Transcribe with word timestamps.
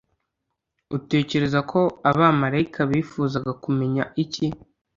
Utekereza 0.97 1.59
ko 1.71 1.79
abamarayika 2.09 2.79
bifuzaga 2.91 3.51
kumenya 3.63 4.03
iki 4.23 4.45